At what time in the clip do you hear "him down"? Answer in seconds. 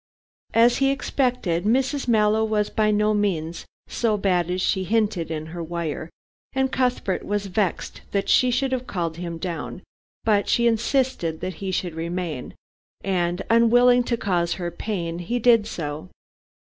9.17-9.83